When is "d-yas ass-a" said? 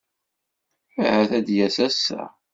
1.45-2.23